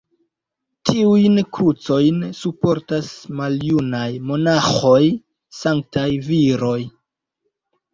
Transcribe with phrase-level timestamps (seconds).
[0.89, 3.13] Tiujn krucojn surportas
[3.43, 4.99] maljunaj monaĥoj,
[5.63, 6.79] sanktaj viroj.